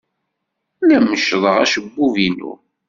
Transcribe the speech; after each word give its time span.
La 0.87 0.97
meccḍeɣ 1.05 1.55
acebbub-inu. 1.63 2.51